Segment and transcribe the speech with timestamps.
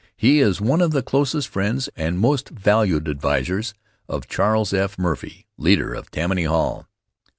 [0.17, 3.75] He is one of the closest friends and most valued advisers
[4.09, 4.97] of Charles F.
[4.97, 6.87] Murphy, leader of Tammany Hall.